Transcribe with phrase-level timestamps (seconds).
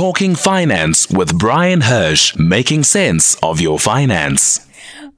[0.00, 4.66] Talking Finance with Bryan Hirsch, making sense of your finance.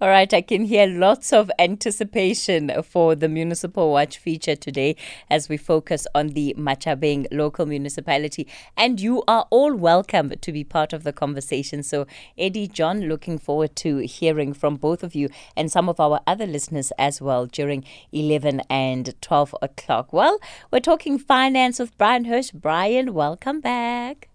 [0.00, 4.97] All right, I can hear lots of anticipation for the Municipal Watch feature today
[5.31, 8.48] as we focus on the Matjhabeng local municipality.
[8.77, 11.85] And you are all welcome to be part of the conversation.
[11.85, 16.19] So, Eddie, John, looking forward to hearing from both of you and some of our
[16.27, 20.12] other listeners as well during 11 and 12 o'clock.
[20.12, 20.41] Well,
[20.73, 22.51] we're talking finance with Bryan Hirsch.
[22.51, 24.32] Bryan, welcome back.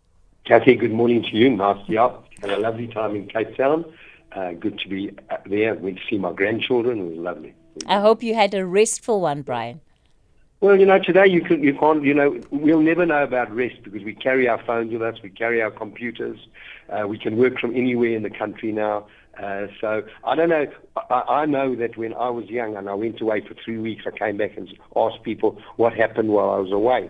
[0.48, 1.50] Kathy, good morning to you.
[1.50, 2.26] Nice to be up.
[2.40, 3.84] Had a lovely time in Cape Town.
[4.31, 5.12] Uh, good to be
[5.45, 5.76] there.
[5.76, 6.99] Went to see my grandchildren.
[6.99, 7.54] It was lovely.
[7.85, 9.81] I hope you had a restful one, Bryan.
[10.62, 13.84] Well, you know, today you can you can't you know we'll never know about rest
[13.84, 16.40] because we carry our phones with us, we carry our computers,
[16.90, 19.05] uh, we can work from anywhere in the country now.
[19.38, 20.66] Uh, so I don't know.
[21.09, 24.05] I, I know that when I was young and I went away for three weeks,
[24.07, 27.09] I came back and asked people what happened while I was away.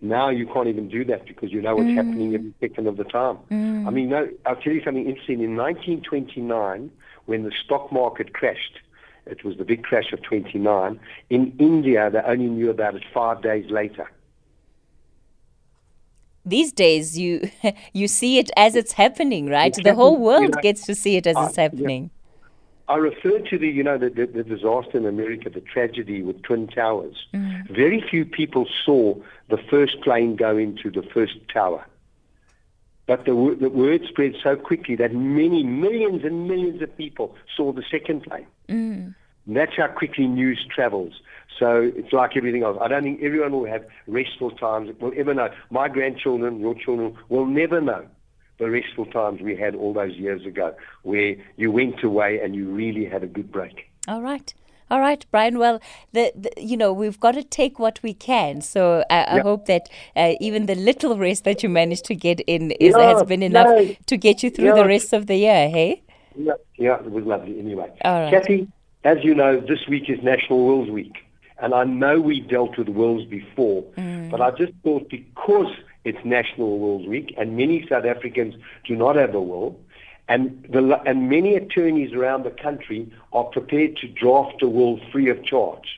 [0.00, 1.96] Now you can't even do that because you know what's mm.
[1.96, 3.38] happening every second of the time.
[3.50, 3.86] Mm.
[3.86, 5.40] I mean, no, I'll tell you something interesting.
[5.40, 6.90] In 1929,
[7.24, 8.80] when the stock market crashed,
[9.26, 11.00] it was the big crash of 29.
[11.30, 14.10] In India, they only knew about it five days later.
[16.44, 17.50] These days, you
[17.92, 19.68] you see it as it's happening, right?
[19.68, 22.04] It's the whole world you know, gets to see it as it's happening.
[22.04, 22.15] Yeah.
[22.88, 26.42] I refer to the, you know, the, the, the, disaster in America, the tragedy with
[26.42, 27.26] Twin Towers.
[27.34, 27.68] Mm.
[27.68, 29.14] Very few people saw
[29.48, 31.84] the first plane go into the first tower.
[33.06, 37.72] But the, the word spread so quickly that many, millions and millions of people saw
[37.72, 38.46] the second plane.
[38.68, 39.14] Mm.
[39.48, 41.14] That's how quickly news travels.
[41.58, 42.78] So it's like everything else.
[42.80, 45.50] I don't think everyone will have restful times, will ever know.
[45.70, 48.06] My grandchildren, your children, will never know
[48.58, 52.68] the restful times we had all those years ago, where you went away and you
[52.68, 53.90] really had a good break.
[54.08, 54.52] All right.
[54.88, 55.58] All right, Bryan.
[55.58, 55.80] Well,
[56.12, 58.60] the, the, you know we've got to take what we can.
[58.60, 62.38] So I, I hope that uh, even the little rest that you managed to get
[62.40, 63.96] in is, yeah, has been enough no.
[64.06, 64.74] to get you through yeah.
[64.74, 65.68] the rest of the year.
[65.68, 66.02] Hey.
[66.36, 67.58] Yeah, yeah, it was lovely.
[67.58, 68.30] Anyway, All right.
[68.30, 68.68] Kathy,
[69.02, 71.16] as you know, this week is National Wills Week,
[71.58, 74.30] and I know we dealt with wills before, mm.
[74.30, 75.72] but I just thought because
[76.06, 78.54] it's National Wills Week, and many South Africans
[78.86, 79.78] do not have a will.
[80.28, 85.28] And, the, and many attorneys around the country are prepared to draft a will free
[85.30, 85.88] of charge.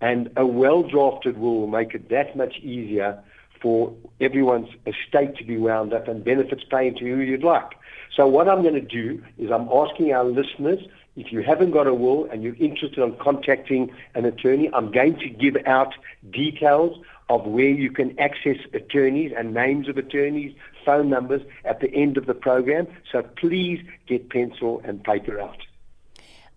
[0.00, 3.22] And a well-drafted will will make it that much easier
[3.60, 7.72] for everyone's estate to be wound up and benefits paying to who you'd like.
[8.14, 10.80] So what I'm going to do is I'm asking our listeners,
[11.16, 15.18] if you haven't got a will and you're interested in contacting an attorney, I'm going
[15.20, 15.94] to give out
[16.30, 20.54] details of where you can access attorneys and names of attorneys,
[20.84, 22.86] phone numbers at the end of the program.
[23.10, 25.58] So please get pencil and paper out.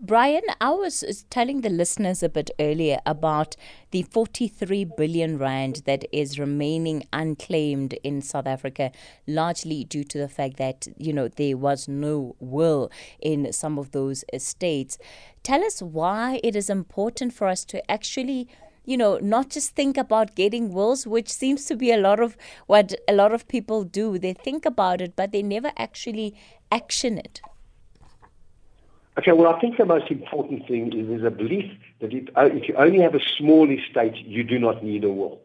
[0.01, 3.57] Bryan, I was telling the listeners a bit earlier about
[3.91, 8.93] the 43 billion rand that is remaining unclaimed in South Africa,
[9.27, 13.91] largely due to the fact that, you know, there was no will in some of
[13.91, 14.97] those estates.
[15.43, 18.47] Tell us why it is important for us to actually
[18.89, 22.35] you know, not just think about getting wills, which seems to be a lot of
[22.65, 24.17] what a lot of people do.
[24.17, 26.35] They think about it, but they never actually
[26.71, 27.39] action it.
[29.19, 32.49] Okay, well, I think the most important thing is there's a belief that if, uh,
[32.51, 35.39] if you only have a small estate, you do not need a will.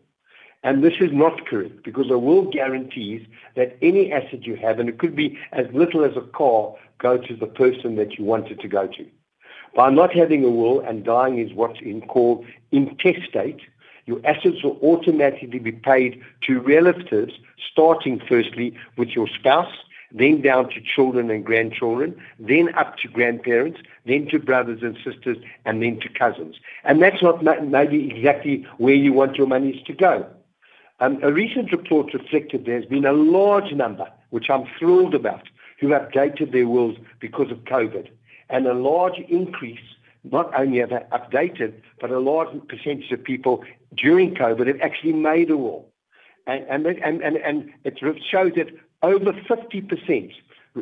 [0.63, 4.89] And this is not correct because a will guarantees that any asset you have, and
[4.89, 8.49] it could be as little as a car, go to the person that you want
[8.49, 9.07] it to go to.
[9.75, 13.61] By not having a will and dying is what's in called intestate,
[14.07, 17.33] your assets will automatically be paid to relatives,
[17.73, 19.73] starting firstly with your spouse,
[20.13, 25.39] then down to children and grandchildren, then up to grandparents, then to brothers and sisters,
[25.65, 26.57] and then to cousins.
[26.85, 30.25] And that's not maybe exactly where you want your monies to go.
[31.01, 35.49] Um, a recent report reflected there's been a large number, which I'm thrilled about,
[35.81, 38.09] who updated their wills because of COVID
[38.51, 39.79] and a large increase,
[40.25, 45.13] not only have they updated, but a large percentage of people during COVID have actually
[45.13, 45.89] made a will.
[46.47, 48.69] And, and, and, and, it shows that
[49.03, 50.33] over 50%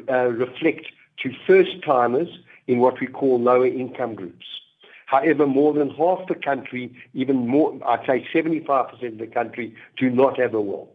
[0.08, 0.86] uh, reflect
[1.22, 2.28] to first timers
[2.66, 4.46] in what we call lower income groups.
[5.06, 10.08] However, more than half the country, even more, I'd say 75% of the country, do
[10.08, 10.90] not have a will.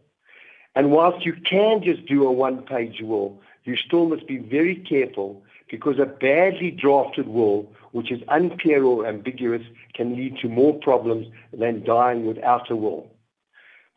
[0.75, 4.75] And whilst you can just do a one page will, you still must be very
[4.75, 10.73] careful because a badly drafted will, which is unclear or ambiguous, can lead to more
[10.73, 13.09] problems than dying without a will.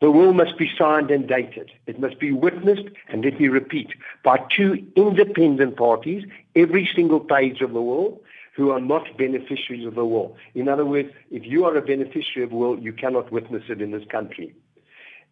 [0.01, 1.71] The will must be signed and dated.
[1.85, 3.89] It must be witnessed, and let me repeat,
[4.23, 6.25] by two independent parties,
[6.55, 8.19] every single page of the will,
[8.55, 10.35] who are not beneficiaries of the will.
[10.55, 13.91] In other words, if you are a beneficiary of will, you cannot witness it in
[13.91, 14.55] this country.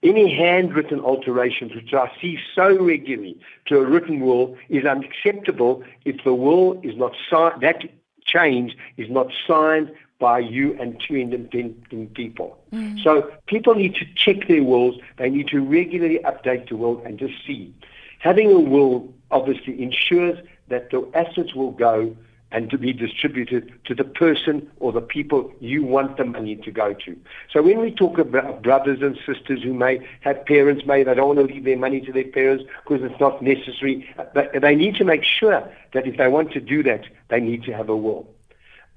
[0.01, 6.23] Any handwritten alterations, which I see so regularly to a written will, is unacceptable if
[6.23, 7.83] the will is not signed, that
[8.23, 12.57] change is not signed by you and two independent people.
[12.71, 13.01] Mm.
[13.03, 14.95] So people need to check their wills.
[15.17, 17.73] They need to regularly update the will and just see.
[18.19, 20.37] Having a will obviously ensures
[20.67, 22.15] that the assets will go
[22.51, 26.71] and to be distributed to the person or the people you want the money to
[26.71, 27.15] go to.
[27.51, 31.35] So when we talk about brothers and sisters who may have parents, may they don't
[31.35, 35.03] want to leave their money to their parents because it's not necessary, they need to
[35.03, 38.27] make sure that if they want to do that, they need to have a will.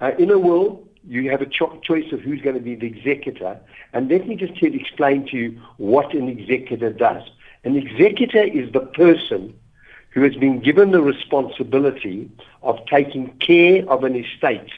[0.01, 2.87] Uh, in a will, you have a cho- choice of who's going to be the
[2.87, 3.59] executor.
[3.93, 7.23] And let me just explain to you what an executor does.
[7.63, 9.53] An executor is the person
[10.13, 12.29] who has been given the responsibility
[12.61, 14.71] of taking care of an estate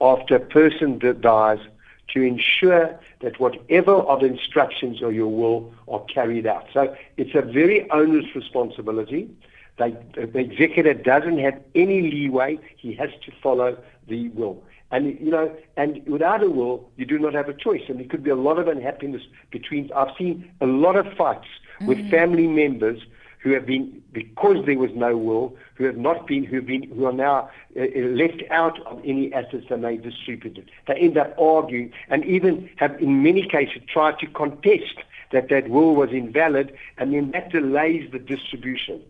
[0.00, 1.60] after a person dies
[2.08, 6.66] to ensure that whatever of instructions or your will are carried out.
[6.72, 9.30] So it's a very onerous responsibility.
[9.78, 12.58] They, the executor doesn't have any leeway.
[12.76, 13.78] He has to follow
[14.08, 14.62] the will.
[14.90, 17.82] And you know, and without a will, you do not have a choice.
[17.88, 19.22] And there could be a lot of unhappiness
[19.52, 19.88] between.
[19.94, 21.46] I've seen a lot of fights
[21.76, 21.86] mm-hmm.
[21.86, 23.00] with family members
[23.42, 26.82] who have been, because there was no will, who have not been, who have been,
[26.82, 30.70] who are now uh, uh, left out of any assets that they distributed.
[30.86, 34.94] They end up arguing and even have, in many cases, tried to contest
[35.32, 39.00] that that will was invalid, and then that delays the distribution.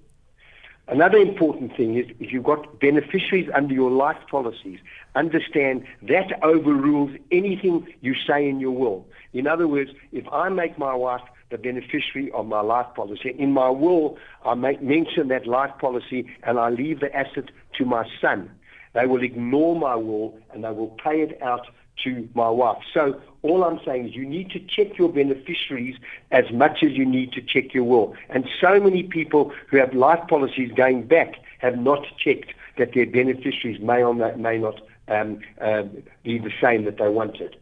[0.86, 4.80] Another important thing is if you've got beneficiaries under your life policies,
[5.14, 9.06] understand that overrules anything you say in your will.
[9.32, 13.34] In other words, if I make my wife the beneficiary of my life policy.
[13.38, 17.84] In my will, I make mention that life policy and I leave the asset to
[17.84, 18.50] my son.
[18.94, 21.66] They will ignore my will and they will pay it out
[22.04, 22.82] to my wife.
[22.94, 25.96] So all I'm saying is you need to check your beneficiaries
[26.30, 28.14] as much as you need to check your will.
[28.30, 33.06] And so many people who have life policies going back have not checked that their
[33.06, 35.82] beneficiaries may or may not um, uh,
[36.22, 37.56] be the same that they wanted.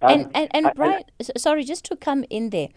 [0.00, 1.02] Um, and, and, and Bryan,
[1.36, 2.68] sorry, just to come in there,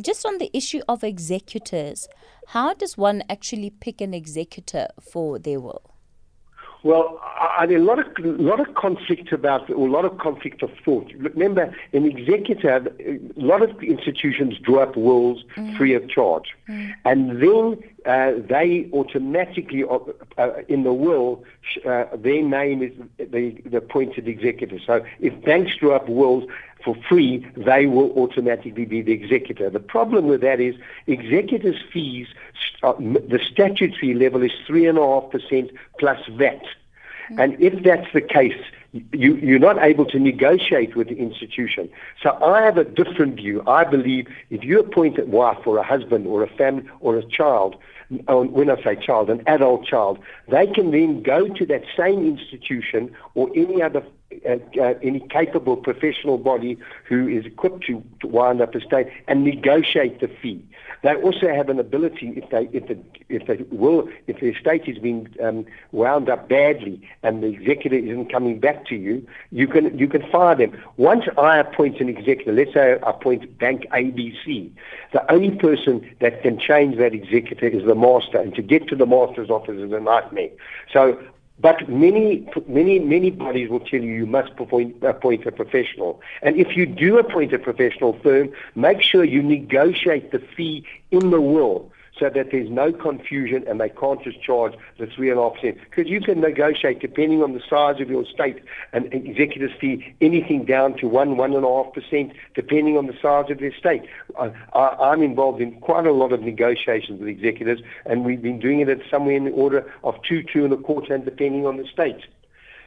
[0.00, 2.08] just on the issue of executors,
[2.48, 5.96] how does one actually pick an executor for their will?
[6.86, 7.20] Well,
[7.58, 11.10] I, a lot of lot of conflict about, or a lot of conflict of thought.
[11.16, 15.76] Remember, an executor, a lot of institutions draw up wills mm.
[15.76, 16.94] free of charge, mm.
[17.04, 19.98] and then uh, they automatically, uh,
[20.38, 21.42] uh, in the will,
[21.84, 24.78] uh, their name is the, the appointed executor.
[24.86, 26.44] So if banks draw up wills
[26.86, 29.68] for free, they will automatically be the executor.
[29.68, 30.76] The problem with that is
[31.08, 32.28] executors' fees,
[32.84, 36.62] uh, the statutory level is 3.5% plus VAT.
[36.62, 37.40] Mm-hmm.
[37.40, 38.62] And if that's the case,
[39.12, 41.90] you, you're not able to negotiate with the institution.
[42.22, 43.64] So I have a different view.
[43.66, 47.24] I believe if you appoint a wife or a husband or a family or a
[47.24, 47.74] child,
[48.28, 53.12] when I say child, an adult child, they can then go to that same institution
[53.34, 54.14] or any other uh, uh,
[54.46, 60.20] any capable professional body who is equipped to, to wind up a state and negotiate
[60.20, 60.62] the fee.
[61.02, 62.98] They also have an ability, if they if the
[63.28, 67.96] if they will, if the estate is being um, wound up badly and the executor
[67.96, 70.76] isn't coming back to you, you can you can fire them.
[70.96, 74.70] Once I appoint an executor, let's say I appoint Bank ABC,
[75.12, 78.96] the only person that can change that executor is the master, and to get to
[78.96, 80.50] the master's office is a nightmare.
[80.92, 81.20] So
[81.58, 86.20] but many, many, many bodies will tell you you must appoint, appoint a professional.
[86.42, 91.30] And if you do appoint a professional firm, make sure you negotiate the fee in
[91.30, 95.78] the will so that there's no confusion and they can't just charge the 3.5%.
[95.80, 100.64] Because you can negotiate, depending on the size of your estate, an executive fee, anything
[100.64, 104.02] down to 1, 1.5%, depending on the size of the estate.
[104.38, 108.80] I, am involved in quite a lot of negotiations with executives, and we've been doing
[108.80, 111.76] it at somewhere in the order of 2, 2 and a quarter, and depending on
[111.76, 112.20] the state.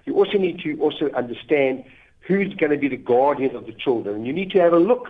[0.05, 1.83] You also need to also understand
[2.21, 4.15] who's going to be the guardian of the children.
[4.15, 5.09] And you need to have a look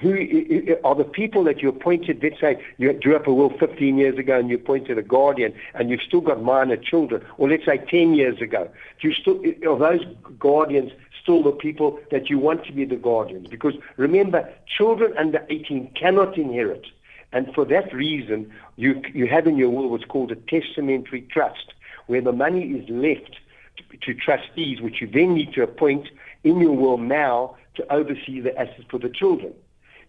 [0.00, 3.98] who are the people that you appointed, let's say you drew up a will 15
[3.98, 7.66] years ago and you appointed a guardian and you've still got minor children, or let's
[7.66, 8.68] say 10 years ago,
[9.00, 9.40] do you still,
[9.70, 10.06] are those
[10.38, 10.92] guardians
[11.22, 13.48] still the people that you want to be the guardians?
[13.48, 16.86] Because remember, children under 18 cannot inherit.
[17.32, 21.74] And for that reason, you, you have in your will what's called a testamentary trust,
[22.06, 23.36] where the money is left
[23.76, 26.08] to, to trustees, which you then need to appoint
[26.42, 29.52] in your will now to oversee the assets for the children.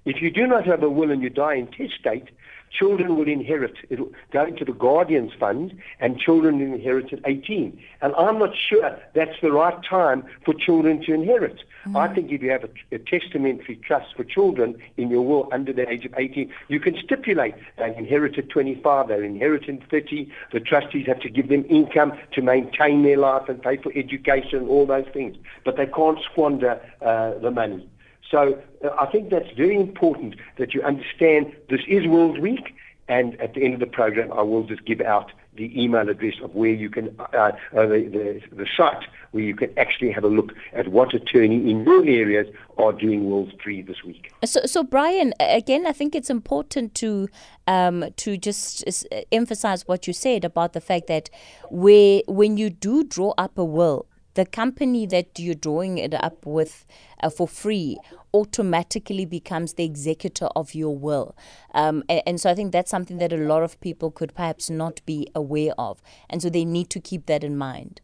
[0.06, 2.30] If you do not have a will and you die intestate,
[2.72, 3.76] children will inherit.
[3.90, 7.80] It'll go into the Guardians Fund, and children inherit at 18.
[8.02, 11.60] And I'm not sure that's the right time for children to inherit.
[11.86, 11.98] Mm.
[11.98, 15.74] I think if you have a, a, testamentary trust for children in your will under
[15.74, 20.32] the age of 18, you can stipulate they inherit at 25, they inherit at 30.
[20.54, 24.60] The trustees have to give them income to maintain their life and pay for education,
[24.60, 25.38] and all those things.
[25.66, 27.88] But they can't squander uh, the money.
[28.32, 32.74] So uh, I think that's very important that you understand this is World Week,
[33.10, 36.36] and at the end of the program, I will just give out the email address
[36.42, 40.24] of where you can, uh, uh, the, the, the site where you can actually have
[40.24, 42.48] a look at what attorney in your areas
[42.78, 44.32] are doing World Free this week.
[44.46, 47.28] So, so Bryan, again, I think it's important to
[47.68, 51.30] um, to just emphasize what you said about the fact that
[51.70, 56.46] where when you do draw up a will, the company that you're drawing it up
[56.46, 56.86] with
[57.22, 57.98] uh, for free
[58.34, 61.36] automatically becomes the executor of your will.
[61.74, 64.70] Um, and, and, so I think that's something that a lot of people could perhaps
[64.70, 66.02] not be aware of.
[66.30, 68.00] And so they need to keep that in mind.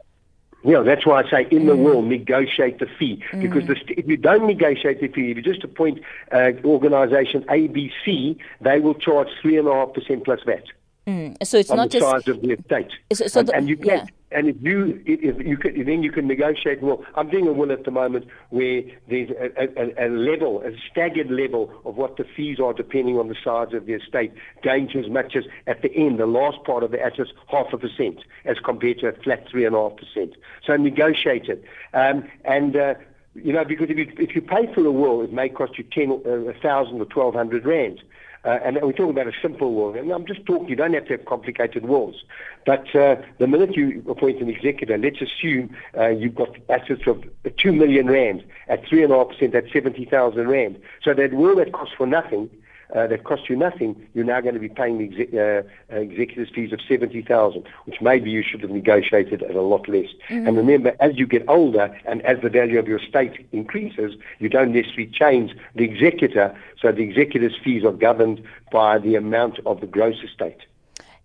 [0.64, 1.84] Yeah, that's why I say in the mm.
[1.84, 3.42] will negotiate the fee mm.
[3.42, 8.38] because the, if you don't negotiate the fee, if you just appoint uh, organisation ABC,
[8.60, 10.64] they will charge three and a half percent plus VAT.
[11.06, 11.38] Mm.
[11.46, 12.92] So it's not the just size of the estate.
[13.14, 14.06] So, so and, the, and, you can, yeah.
[14.32, 16.82] And if you if you can, then you can negotiate.
[16.82, 20.72] Well, I'm doing a will at the moment where there's a, a, a, level, a
[20.92, 24.90] staggered level of what the fees are depending on the size of the estate, going
[24.90, 27.78] to as much as at the end, the last part of the assets, half a
[27.78, 30.36] percent, as compared to a flat three and a half percent.
[30.66, 32.76] So negotiate it, um, and.
[32.76, 32.94] Uh,
[33.36, 35.84] you know, because if you if you pay for a will, it may cost you
[35.84, 38.02] ten, uh, a thousand or twelve hundred rand.
[38.48, 39.94] Uh, and we're talking about a simple will.
[39.94, 42.24] And I'm just talking, you don't have to have complicated wills.
[42.66, 47.26] But uh, the minute you appoint an executor, let's assume uh, you've got assets of
[47.58, 50.82] 2 million rand at 3.5%, at 70,000 rand.
[51.04, 52.50] So that will that costs for nothing
[52.96, 56.00] uh, that cost you nothing, you're now going to be paying the exec- uh, uh,
[56.00, 60.08] executives fees of 70000 which maybe you should have negotiated at a lot less.
[60.30, 60.48] Mm-hmm.
[60.48, 64.50] And remember, as you get older and as the value of your estate increases, you
[64.50, 68.42] don't necessarily change the executor, so the executor's fees are governed
[68.72, 70.62] by the amount of the gross estate.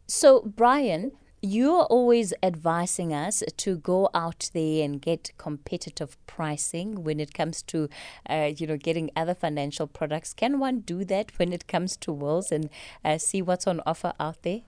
[0.06, 7.18] So, Brian, you're always advising us to go out there and get competitive pricing when
[7.18, 7.88] it comes to,
[8.30, 10.32] uh, you know, getting other financial products.
[10.32, 12.70] Can one do that when it comes to wills and
[13.04, 14.60] uh, see what's on offer out there?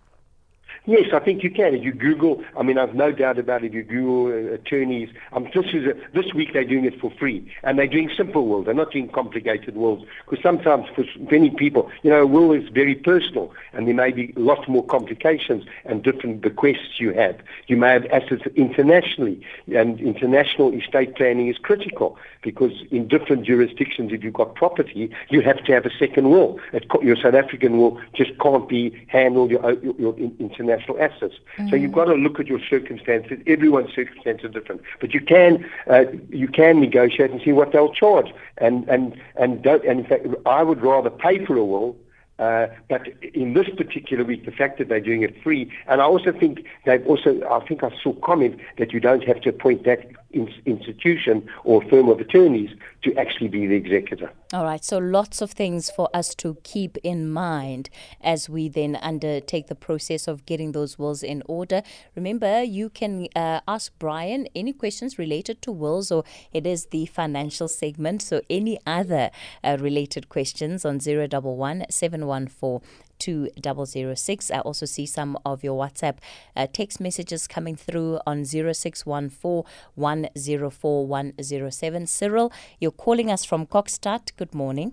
[0.86, 1.74] Yes, I think you can.
[1.74, 3.68] If you Google, I mean, I've no doubt about it.
[3.68, 7.10] If you Google uh, attorneys, um, this is a, this week they're doing it for
[7.18, 8.66] free, and they're doing simple wills.
[8.66, 12.68] They're not doing complicated wills because sometimes for many people, you know, a will is
[12.68, 17.38] very personal, and there may be lots more complications and different bequests you have.
[17.66, 19.40] You may have assets internationally,
[19.74, 25.40] and international estate planning is critical because in different jurisdictions, if you've got property, you
[25.40, 26.60] have to have a second will.
[27.02, 31.34] Your South African will just can't be handled your, your, your international assets.
[31.56, 31.68] Mm-hmm.
[31.68, 33.38] So you've got to look at your circumstances.
[33.46, 37.92] Everyone's circumstances are different, but you can uh, you can negotiate and see what they'll
[37.92, 38.32] charge.
[38.58, 39.84] And and and don't.
[39.84, 41.96] And in fact, I would rather pay for a will
[42.38, 46.04] uh, but in this particular week, the fact that they're doing it free, and I
[46.04, 49.84] also think they've also, I think I saw comment that you don't have to appoint
[49.84, 52.70] that in, institution or firm of attorneys
[53.04, 54.32] to actually be the executor.
[54.52, 58.96] All right, so lots of things for us to keep in mind as we then
[58.96, 61.82] undertake the process of getting those wills in order.
[62.14, 67.06] Remember, you can uh, ask Bryan any questions related to wills, or it is the
[67.06, 69.30] financial segment, so any other
[69.62, 72.80] uh, related questions on 011 714
[73.18, 74.50] 2006.
[74.50, 76.18] I also see some of your WhatsApp
[76.56, 82.06] uh, text messages coming through on 0614 104 107.
[82.06, 84.32] Cyril, you're calling us from Kokstad.
[84.36, 84.92] Good morning.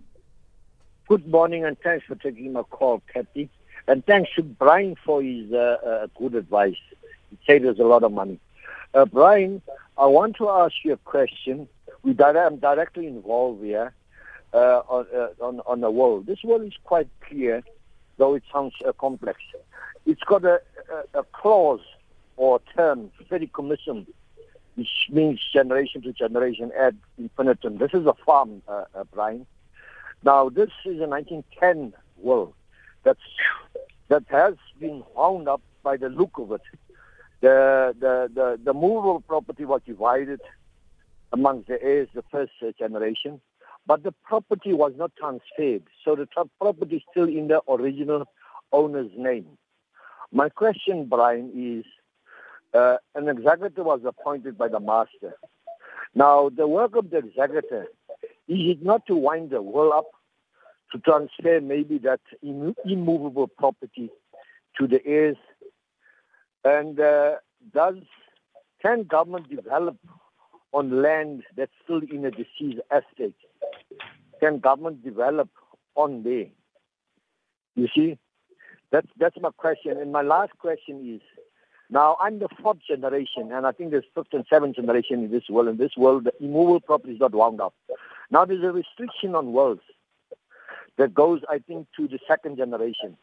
[1.08, 3.50] Good morning, and thanks for taking my call, Kathy.
[3.88, 6.76] And thanks to Bryan for his uh, uh, good advice.
[7.32, 8.40] It saved us a lot of money.
[8.94, 9.62] Uh, Bryan,
[9.98, 11.68] I want to ask you a question.
[12.04, 13.94] We di- I'm directly involved here
[14.54, 16.26] uh, on, uh, on, on the world.
[16.26, 17.64] This world is quite clear
[18.22, 19.40] though it sounds uh, complex.
[20.06, 20.62] It's got a,
[21.16, 21.82] a, a clause
[22.38, 24.06] or term, very fideicommissum,
[24.82, 27.78] which means generation to generation ad infinitum.
[27.78, 29.46] This is a farm, uh, uh, Bryan.
[30.24, 32.56] Now, this is a 1910 will
[33.04, 33.20] that's,
[34.10, 36.62] that has been wound up by the look of it.
[37.42, 40.42] The, the, the, the movable property was divided
[41.32, 43.40] amongst the heirs, the first generation
[43.88, 45.84] but the property was not transferred.
[46.06, 48.26] So the tra- property is still in the original
[48.72, 49.58] owner's name.
[50.32, 51.86] My question, Bryan, is
[52.74, 55.36] uh, an executor was appointed by the master.
[56.14, 57.88] Now, the work of the executor
[58.48, 60.08] is not to wind the will up,
[60.92, 64.10] to transfer maybe that immovable property
[64.78, 65.38] to the heirs?
[66.64, 67.36] And uh,
[67.74, 67.96] does
[68.82, 69.98] can government develop
[70.74, 73.36] on land that's still in a deceased estate?
[74.40, 75.50] Can government develop
[75.96, 76.48] on there?
[77.76, 78.18] You see,
[78.92, 79.98] that's that's my question.
[79.98, 81.22] And my last question is,
[81.92, 85.44] now I'm the fourth generation, and I think there's fifth and seventh generation in this
[85.50, 85.68] world.
[85.68, 87.74] In this world, the immovable property is not wound up.
[88.32, 89.80] Now there's a restriction on wills
[90.98, 93.18] that goes, I think, to the second generation.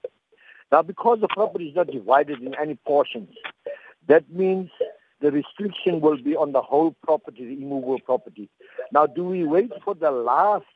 [0.70, 3.30] Now, because the property is not divided in any portions,
[4.06, 4.70] that means
[5.20, 8.50] the restriction will be on the whole property, the immovable property.
[8.92, 10.66] Now, do we wait for the last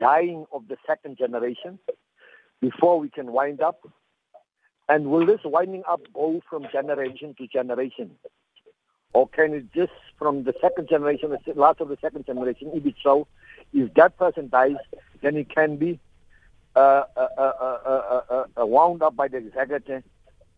[0.00, 1.78] dying of the second generation
[2.60, 3.86] before we can wind up?
[4.88, 8.12] And will this winding up go from generation to generation?
[9.12, 12.84] Or can it just from the second generation, the last of the second generation, if
[12.84, 13.26] it's so,
[13.72, 14.76] if that person dies,
[15.22, 15.98] then it can be
[16.76, 20.02] uh, uh, uh, wound up by the executive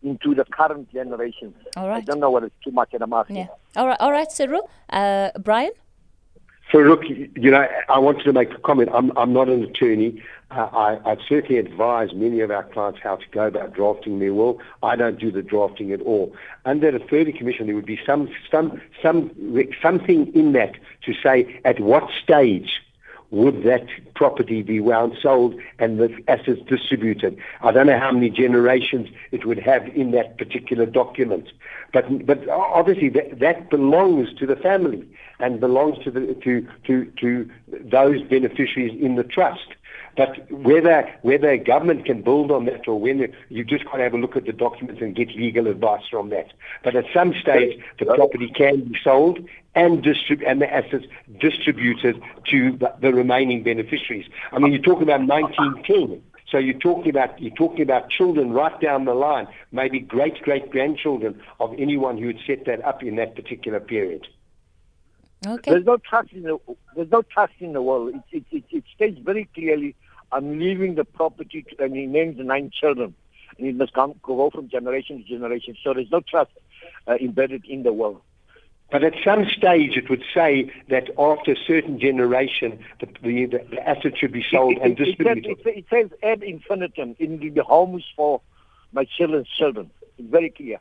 [0.03, 1.53] into the current generation.
[1.77, 1.97] All right.
[1.97, 3.37] I don't know whether it's too much and I'm asking.
[3.37, 3.47] Yeah.
[3.75, 4.69] All right, all right, Cyril.
[4.89, 5.71] Uh, Bryan?
[6.71, 8.89] So, look, you know, I wanted to make a comment.
[8.93, 10.21] I'm, I'm not an attorney.
[10.51, 14.59] I, I've certainly advise many of our clients how to go about drafting their will.
[14.81, 16.33] I don't do the drafting at all.
[16.65, 19.29] Under the 30 Commission, there would be some, some, some,
[19.81, 22.81] something in that to say at what stage
[23.31, 27.37] would that property be wound sold and the assets distributed?
[27.61, 31.51] I don't know how many generations it would have in that particular document,
[31.93, 35.07] but but obviously that, that belongs to the family
[35.39, 39.75] and belongs to the to to to those beneficiaries in the trust.
[40.19, 44.13] But whether whether government can build on that or when you just got to have
[44.13, 46.51] a look at the documents and get legal advice from that.
[46.83, 49.39] But at some stage, the property can be sold
[49.75, 51.05] and distrib- and the assets
[51.39, 54.25] distributed to the, the remaining beneficiaries.
[54.51, 56.21] I mean, you're talking about 1910.
[56.51, 60.69] So you're talking about you're talking about children right down the line, maybe great great
[60.69, 64.27] grandchildren of anyone who had set that up in that particular period.
[65.47, 65.71] Okay.
[65.71, 66.57] There's no trust in the
[66.97, 68.15] there's no trust in the world.
[68.15, 69.95] It, it, it, it states very clearly
[70.31, 73.13] I'm leaving the property, to, and he names nine children.
[73.57, 75.75] And it must come, go from generation to generation.
[75.83, 76.51] So there's no trust
[77.07, 78.21] uh, embedded in the will.
[78.91, 83.87] But at some stage, it would say that after a certain generation, the, the, the
[83.87, 85.45] asset should be sold it, and distributed.
[85.45, 88.41] It says, it says ad infinitum in the homes for
[88.91, 89.91] my children's children.
[90.17, 90.79] It's very clear.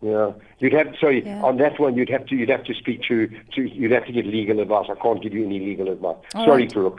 [0.00, 1.42] Yeah, you'd have sorry yeah.
[1.42, 1.96] on that one.
[1.96, 4.86] You'd have to you'd have to speak to to you'd have to get legal advice.
[4.88, 6.18] I can't give you any legal advice.
[6.34, 6.72] All sorry, right.
[6.72, 6.98] Farooq.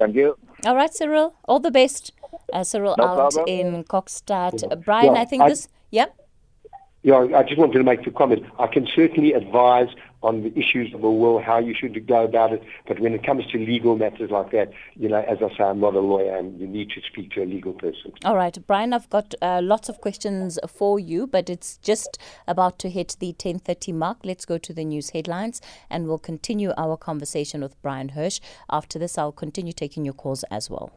[0.00, 0.38] Thank you.
[0.64, 1.34] All right, Cyril.
[1.44, 2.12] All the best.
[2.52, 3.44] Uh, Cyril no out problem.
[3.46, 4.72] in Kokstad.
[4.72, 5.68] Uh, Bryan, yeah, I think I, this.
[5.90, 6.16] Yep.
[7.02, 8.42] Yeah, I just wanted to make a comment.
[8.58, 9.88] I can certainly advise
[10.22, 12.62] on the issues of a will, how you should go about it.
[12.86, 15.80] But when it comes to legal matters like that, you know, as I say, I'm
[15.80, 18.12] not a lawyer, and you need to speak to a legal person.
[18.24, 22.78] All right, Bryan, I've got uh, lots of questions for you, but it's just about
[22.80, 24.18] to hit the 10:30 mark.
[24.24, 28.40] Let's go to the news headlines, and we'll continue our conversation with Bryan Hirsch.
[28.70, 30.90] After this, I'll continue taking your calls as well.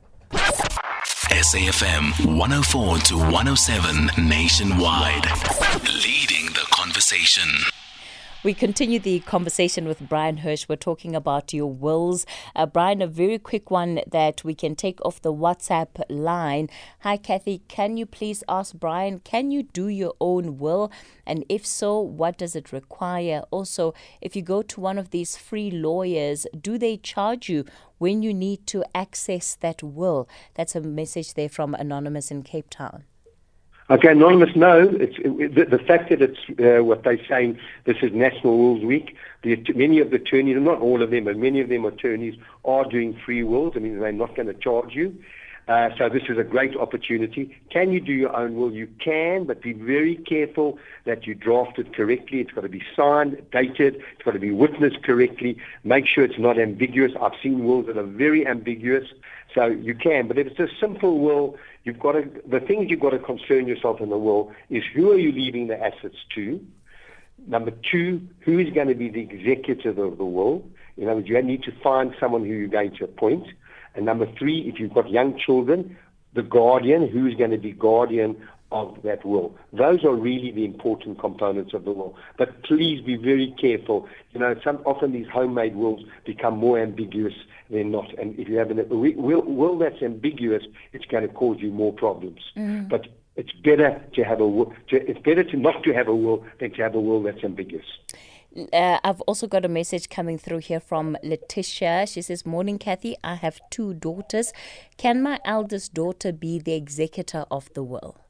[1.33, 5.25] SAFM 104 to 107 nationwide.
[5.83, 7.49] Leading the conversation.
[8.43, 10.67] We continue the conversation with Bryan Hirsch.
[10.67, 12.25] We're talking about your wills.
[12.53, 16.69] Uh, Bryan, a very quick one that we can take off the WhatsApp line.
[16.99, 17.61] Hi, Kathy.
[17.69, 20.91] Can you please ask Brian, can you do your own will?
[21.25, 23.43] And if so, what does it require?
[23.49, 27.63] Also, if you go to one of these free lawyers, do they charge you
[27.97, 30.27] when you need to access that will?
[30.55, 33.05] That's a message there from Anonymous in Cape Town.
[33.89, 34.79] Okay, Anonymous, no.
[34.79, 38.85] It's, it, the, the, fact that it's uh, what they're saying, this is National Wills
[38.85, 42.35] Week, the, many of the attorneys, not all of them, but many of them attorneys
[42.63, 43.73] are doing free wills.
[43.75, 45.17] I mean, they're not going to charge you.
[45.67, 47.55] Uh, so this is a great opportunity.
[47.69, 48.73] Can you do your own will?
[48.73, 52.39] You can, but be very careful that you draft it correctly.
[52.39, 53.95] It's got to be signed, dated.
[53.95, 55.57] It's got to be witnessed correctly.
[55.85, 57.13] Make sure it's not ambiguous.
[57.21, 59.07] I've seen wills that are very ambiguous.
[59.53, 62.99] So you can, but if it's a simple will, you've got to, the things you've
[62.99, 66.65] got to concern yourself in the will is who are you leaving the assets to?
[67.47, 70.65] Number two, who is going to be the executive of the will?
[70.97, 73.47] In other words, you need to find someone who you're going to appoint.
[73.95, 75.97] And number three, if you've got young children,
[76.33, 78.37] the guardian, who is going to be guardian
[78.71, 79.55] of that will.
[79.71, 82.15] Those are really the important components of the will.
[82.37, 84.07] But please be very careful.
[84.31, 87.35] You know, some often these homemade wills become more ambiguous
[87.73, 88.17] than not.
[88.17, 91.93] And if you have a will, will that's ambiguous, it's going to cause you more
[91.93, 92.39] problems.
[92.55, 92.89] Mm.
[92.89, 94.73] But it's better to have a will.
[94.89, 97.43] To, it's better to not to have a will than to have a will that's
[97.43, 97.85] ambiguous.
[98.71, 102.05] Uh, I've also got a message coming through here from Letitia.
[102.07, 103.15] She says, Morning, Kathy.
[103.23, 104.53] I have two daughters.
[104.97, 108.22] Can my eldest daughter be the executor of the will?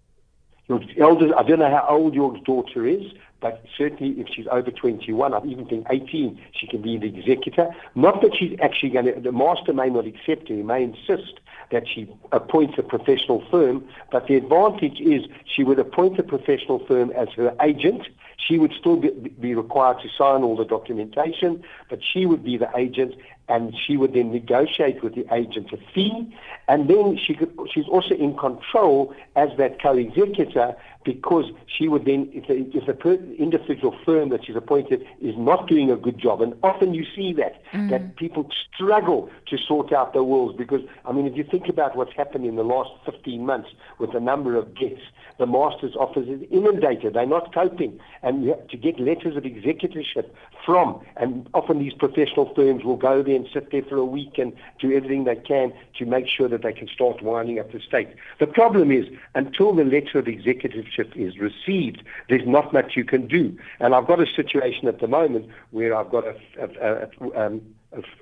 [0.68, 4.72] Your eldest, I don't know how old your daughter is, but certainly if she's over
[4.72, 7.70] 21, I even think 18, she can be the executor.
[7.96, 11.42] Not that she's actually going to, the master may not accept her, he may insist
[11.72, 16.80] that she appoints a professional firm, but the advantage is she would appoint a professional
[16.86, 18.08] firm as her agent.
[18.48, 22.58] She would still be, be required to sign all the documentation, but she would be
[22.58, 23.16] the agent
[23.50, 26.34] and she would then negotiate with the agent a fee,
[26.70, 32.30] and then she could, she's also in control as that co-executor because she would then,
[32.34, 36.18] if the, if the per, individual firm that she's appointed is not doing a good
[36.18, 37.90] job, and often you see that, mm.
[37.90, 41.98] that people struggle to sort out their wills because, I mean, if you think about
[41.98, 45.02] what's happened in the last 15 months with the number of deaths,
[45.38, 47.14] the master's office is inundated.
[47.14, 48.00] They're not coping.
[48.22, 50.34] And have to get letters of executorship
[50.66, 54.38] from, and often these professional firms will go there and sit there for a week
[54.38, 57.80] and do everything they can to make sure that they can start winding up the
[57.80, 58.10] state.
[58.40, 63.28] The problem is, until the letter of executorship is received, there's not much you can
[63.28, 63.58] do.
[63.80, 67.62] And I've got a situation at the moment where I've got a, a, a, um,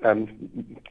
[0.03, 0.27] um,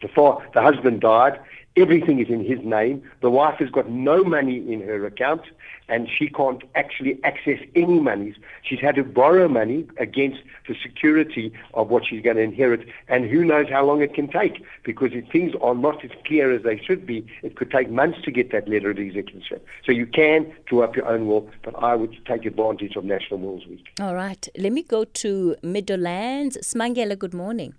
[0.01, 0.09] the,
[0.55, 1.38] the husband died.
[1.77, 3.09] Everything is in his name.
[3.23, 5.43] The wife has got no money in her account,
[5.88, 8.35] and she can't actually access any monies.
[8.62, 13.31] She's had to borrow money against the security of what she's going to inherit, and
[13.31, 16.64] who knows how long it can take, because if things are not as clear as
[16.64, 19.64] they should be, it could take months to get that letter of executorship.
[19.87, 23.38] So you can draw up your own will, but I would take advantage of National
[23.38, 23.87] Wills Week.
[24.01, 24.49] All right.
[24.59, 26.59] Let me go to Meadowlands.
[26.62, 27.75] Smangela, good morning.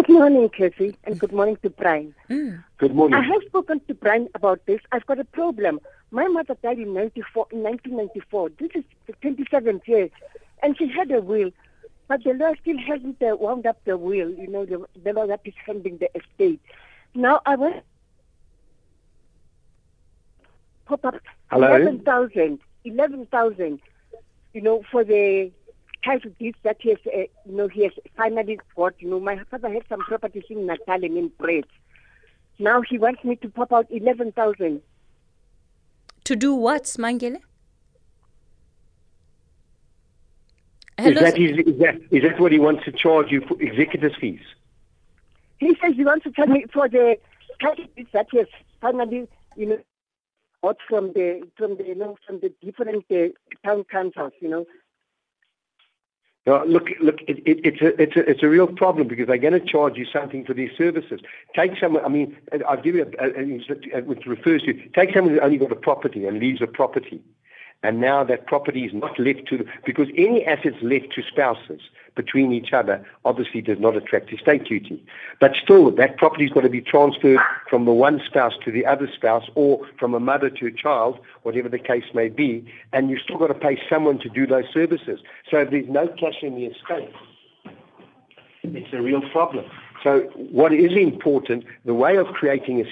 [0.00, 2.14] Good morning, Casey, and good morning to Bryan.
[2.30, 2.64] Mm.
[2.78, 3.18] Good morning.
[3.18, 4.80] I have spoken to Bryan about this.
[4.92, 5.78] I've got a problem.
[6.10, 8.48] My mother died in 94, in 1994.
[8.58, 10.08] This is the 27th year,
[10.62, 11.50] and she had a will,
[12.08, 14.30] but the law still hasn't uh, wound up the will.
[14.30, 16.62] You know, the, the law that is handling the estate.
[17.14, 17.84] Now I want
[20.86, 21.16] pop up
[21.50, 21.76] Hello?
[21.76, 23.80] 11,000, 11,000,
[24.54, 25.52] you know, for the
[26.04, 28.94] title deeds that he has, uh, you know, he has finally got.
[29.00, 31.64] You know, my father had some properties in Natal and in Brits.
[32.58, 34.82] Now he wants me to pop out 11,000.
[36.24, 37.38] To do what, Smangele?
[40.98, 44.14] Is that, his, is, that, is that what he wants to charge you for executor's
[44.20, 44.40] fees?
[45.58, 47.16] He says he wants to charge me for the
[47.60, 48.46] title deeds that he has
[48.82, 49.78] finally, you know,
[50.62, 53.28] got from the from the you know from the different uh,
[53.66, 54.66] town councils, you know.
[56.46, 59.36] Now, look, look, it, it, it's a it's a it's a real problem because they're
[59.36, 61.20] going to charge you something for these services.
[61.54, 62.02] Take someone.
[62.04, 62.34] I mean,
[62.66, 65.76] I'll give you a, a, a, which refers to take someone who's only got a
[65.76, 67.22] property and leaves a property
[67.82, 71.80] and now that property is not left to because any assets left to spouses
[72.14, 75.02] between each other obviously does not attract estate duty.
[75.40, 79.08] But still, that property's got to be transferred from the one spouse to the other
[79.14, 83.20] spouse or from a mother to a child, whatever the case may be, and you've
[83.22, 85.20] still got to pay someone to do those services.
[85.50, 87.14] So if there's no cash in the estate,
[88.64, 89.64] it's a real problem.
[90.02, 92.84] So what is important, the way of creating a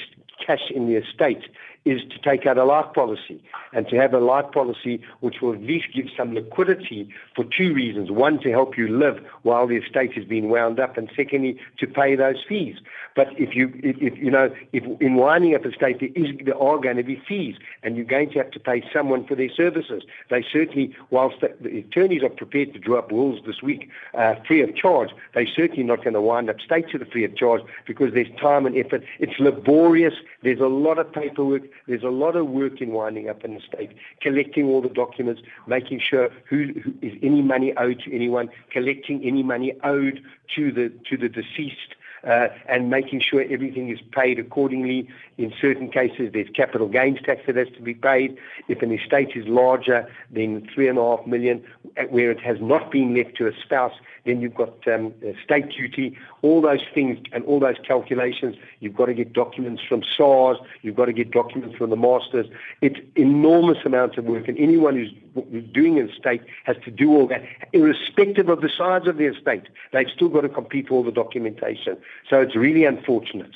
[0.44, 1.42] cash in the estate
[1.84, 5.54] is to take out a life policy and to have a life policy which will
[5.54, 8.10] at least give some liquidity for two reasons.
[8.10, 11.86] One, to help you live while the estate is being wound up, and secondly, to
[11.86, 12.76] pay those fees.
[13.14, 16.36] But if you, if, if you know, if in winding up the estate there, is,
[16.44, 19.34] there are going to be fees, and you're going to have to pay someone for
[19.34, 20.02] their services.
[20.30, 24.36] They certainly, whilst the, the attorneys are prepared to draw up wills this week uh,
[24.46, 27.36] free of charge, they're certainly not going to wind up states at a free of
[27.36, 29.02] charge because there's time and effort.
[29.18, 30.14] It's laborious.
[30.42, 31.62] There's a lot of paperwork.
[31.86, 36.00] There's a lot of work in winding up an estate, collecting all the documents, making
[36.00, 40.22] sure who, who is any money owed to anyone, collecting any money owed
[40.56, 45.08] to the to the deceased uh, and making sure everything is paid accordingly.
[45.36, 48.36] In certain cases, there's capital gains tax that has to be paid.
[48.68, 51.64] If an estate is larger than three and a half million,
[52.10, 56.16] where it has not been left to a spouse, then you've got um, state duty,
[56.42, 58.56] all those things and all those calculations.
[58.80, 60.58] You've got to get documents from SARS.
[60.82, 62.46] You've got to get documents from the masters.
[62.82, 65.12] It's enormous amounts of work, and anyone who's,
[65.50, 69.26] who's doing an estate has to do all that, irrespective of the size of the
[69.26, 69.64] estate.
[69.92, 71.96] They've still got to complete all the documentation.
[72.28, 73.54] So it's really unfortunate.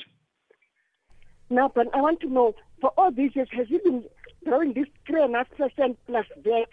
[1.49, 4.03] Now, but I want to know, for all these years, has he been
[4.45, 6.69] drawing this three and a half percent plus debt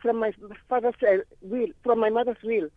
[0.00, 0.32] from my
[0.68, 2.68] father's uh, will, from my mother's will?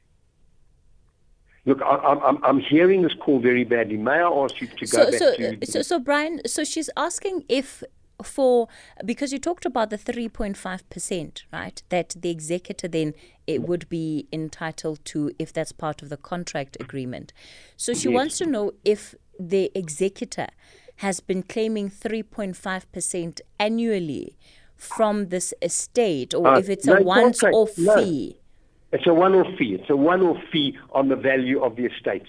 [1.65, 3.97] Look, I, am I'm hearing this call very badly.
[3.97, 5.65] May I ask you to go so, back so, to...
[5.65, 7.83] So, so, Bryan, so she's asking if
[8.23, 8.67] for
[9.03, 11.83] because you talked about the 3.5%, right?
[11.89, 13.13] That the executor then
[13.47, 17.33] it would be entitled to if that's part of the contract agreement.
[17.77, 18.15] So she Yes.
[18.15, 20.47] wants to know if the executor
[20.97, 24.37] has been claiming 3.5% annually
[24.75, 27.77] from this estate or Uh, if it's no, a once off.
[27.77, 27.95] No.
[27.95, 28.37] fee.
[28.91, 29.75] It's a one-off fee.
[29.75, 32.23] It's a one-off fee on the value of the estate,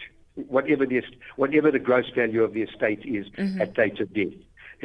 [0.48, 1.00] whatever the
[1.36, 3.26] whatever the gross value of the estate is
[3.60, 4.32] at date of death.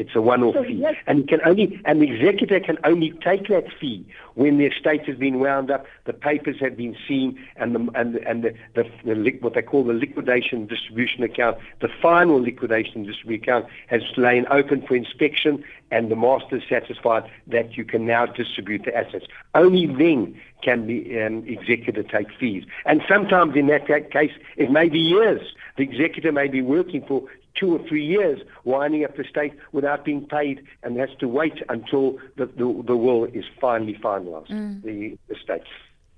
[0.02, 3.12] It's a one-off So fee, yes- and it can only and the executor can only
[3.24, 7.40] take that fee when the estate has been wound up, the papers have been seen,
[7.58, 11.58] and the and the, and the, the, the what they call the liquidation distribution account,
[11.82, 17.30] the final liquidation distribution account has lain open for inspection, and the master is satisfied
[17.48, 19.26] that you can now distribute the assets.
[19.54, 24.72] Only then can the um, executor take fees, and sometimes in that ca- case it
[24.72, 25.42] may be years.
[25.78, 27.24] The executor may be working for
[27.56, 31.54] two or three years winding up the estate without being paid and has to wait
[31.70, 35.64] until the, the, the will is finally finalized, the estate.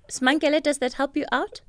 [0.10, 1.62] Smangele, does that help you out?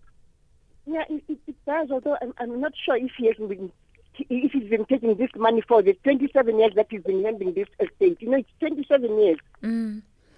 [0.87, 3.73] Yeah, it, it, it does, although I'm, I'm not sure if he has been
[4.31, 7.67] if he's been taking this money for the 27 years that he's been handling this
[7.81, 8.17] estate.
[8.21, 9.39] You know, it's 27 years.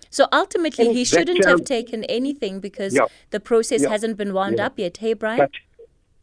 [0.09, 3.05] So ultimately, he shouldn't have um, taken anything because Yeah.
[3.31, 3.91] the process Yeah.
[3.91, 4.67] hasn't been wound Yeah.
[4.67, 4.97] up yet.
[4.97, 5.41] Hey, Bryan?
[5.41, 5.51] But,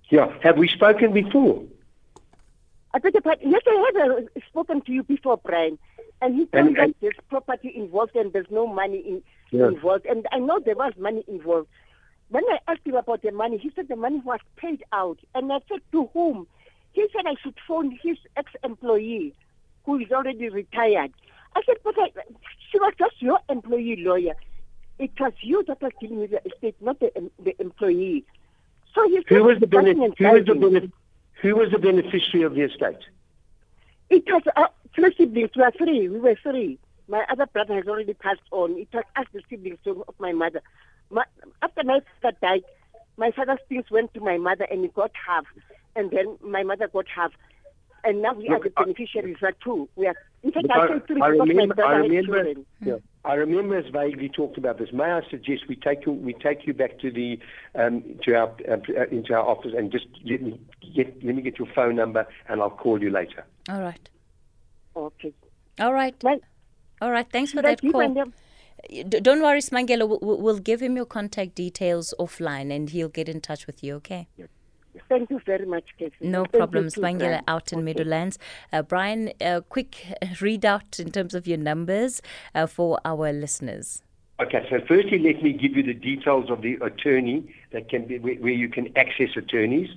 [0.09, 1.63] yeah, have we spoken before?
[2.93, 3.49] I beg your pardon.
[3.51, 5.79] Yes, I have uh, spoken to you before, Bryan.
[6.21, 9.67] And he told me that there's property involved and there's no money in, Yeah.
[9.67, 10.05] involved.
[10.05, 11.67] And I know there was money involved.
[12.29, 15.19] When I asked him about the money, he said the money was paid out.
[15.35, 16.47] And I said, to whom?
[16.93, 19.33] He said I should phone his ex-employee,
[19.85, 21.11] who is already retired.
[21.55, 22.09] I said, but I,
[22.71, 24.35] she was just your employee lawyer.
[24.99, 27.11] It was you that was dealing with the estate, not the,
[27.43, 28.23] the employee.
[28.95, 30.91] So he Who said, was the, "Nothing benef- who was the, guiding." benef-
[31.43, 33.03] who was the beneficiary of the estate?
[34.09, 35.49] It was uh, three siblings.
[35.55, 36.07] We were three.
[36.07, 36.79] We were three.
[37.09, 38.77] My other brother has already passed on.
[38.77, 40.61] It was us, the siblings of my mother.
[41.11, 41.25] My,
[41.61, 42.63] after my father died,
[43.17, 45.43] my father's things went to my mother and he got half.
[45.97, 47.33] And then my mother got half.
[48.05, 49.87] And now we Look, are the I- beneficiaries are two.
[49.95, 51.97] We are, in fact, But I I, say three I because my remember, brother I
[51.99, 52.65] remember, children.
[52.83, 54.89] yeah, I remember us vaguely talked about this.
[54.91, 57.39] May I suggest we take you, we take you back to the
[57.75, 60.59] um, to our uh, into our office and just let me
[60.95, 63.45] get let me get your phone number and I'll call you later.
[63.69, 64.09] All right.
[64.95, 65.33] Okay.
[65.79, 66.15] All right.
[66.21, 66.39] Well,
[67.01, 67.27] All right.
[67.31, 68.13] Thanks for that call.
[69.19, 70.07] don't worry, Smangela.
[70.09, 73.81] We'll, we'll- we'll give him your contact details offline and he'll get in touch with
[73.83, 74.27] you, okay?
[75.09, 76.13] Thank you very much, Casey.
[76.21, 76.89] No Thank you problem.
[76.89, 77.43] too, Bryan.
[77.47, 77.85] out in Okay.
[77.85, 78.37] Meadowlands.
[78.71, 79.91] Uh, Bryan, a quick
[80.39, 82.21] readout in terms of your numbers
[82.55, 84.03] uh, for our listeners.
[84.39, 88.19] Okay, so firstly, let me give you the details of the attorney that can be
[88.19, 89.89] where, where you can access attorneys.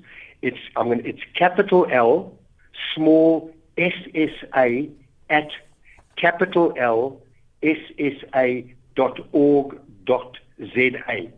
[0.42, 2.32] It's I'm going it's capital L,
[2.94, 4.88] small S S A
[5.30, 5.48] at
[6.16, 7.20] capital L
[7.62, 11.30] S S A dot org dot Z A.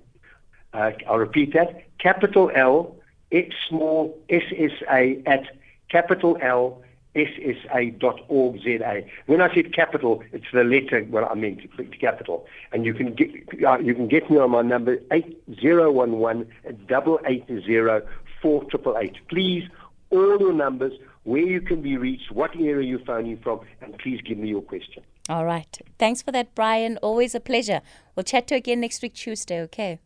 [0.74, 2.96] Uh, I'll repeat that: capital L,
[3.32, 5.44] X small S S A at
[5.90, 6.82] capital L
[7.16, 9.02] ssa.org.za.
[9.26, 12.46] When I said capital, it's the letter what I meant, it's capital.
[12.72, 13.30] And you can get
[13.66, 16.46] uh, you can get me on my number eight zero one one
[16.86, 18.06] double eight zero
[18.40, 19.16] four triple eight.
[19.28, 19.68] Please,
[20.10, 20.92] all your numbers,
[21.24, 24.62] where you can be reached, what area you're phoning from, and please give me your
[24.62, 25.02] question.
[25.28, 25.78] All right.
[25.98, 26.96] Thanks for that, Bryan.
[26.98, 27.82] Always a pleasure.
[28.16, 29.98] We'll chat to you again next week, Tuesday, okay?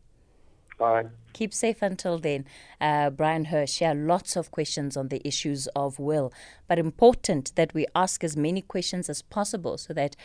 [0.77, 1.05] Bye.
[1.33, 2.45] Keep safe until then.
[2.79, 6.31] Uh, Bryan Hirsch, yeah, lots of questions on the issues of will,
[6.67, 10.15] but important that we ask as many questions as possible so that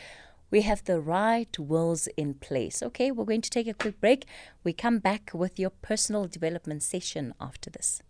[0.51, 2.81] we have the right wills in place.
[2.81, 4.25] Okay, we're going to take a quick break.
[4.63, 8.01] We come back with your personal development session after this.